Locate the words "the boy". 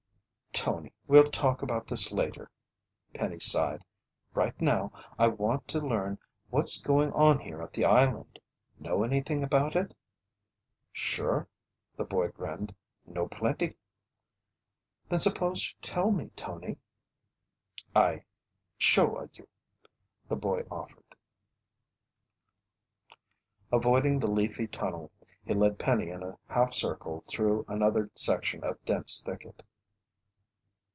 11.95-12.27, 20.27-20.63